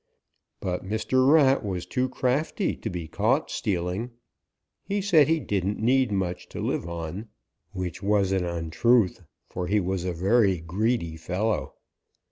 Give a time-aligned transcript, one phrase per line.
[0.61, 1.31] But Mr.
[1.31, 4.09] Rat was too crafty to be caught stealing.
[4.83, 7.27] He said he didn't need much to live on,
[7.73, 11.75] which was an untruth, for he was a very greedy fellow.